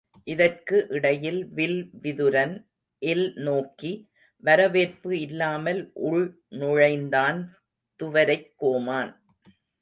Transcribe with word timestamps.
இதற்கு 0.23 0.85
இடையில் 0.89 1.47
வில் 1.49 1.89
விதுரன் 2.01 2.55
இல் 3.01 3.33
நோக்கி 3.35 3.91
வரவேற்பு 4.43 5.19
இல்லாமல் 5.19 5.91
உள் 5.93 6.43
நுழைந்தான் 6.49 7.39
துவரைக் 7.99 8.53
கோமான். 8.55 9.11